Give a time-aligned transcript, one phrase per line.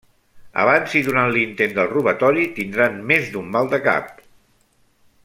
[0.61, 4.13] Abans i durant l'intent del robatori tindran més d'un mal de cap.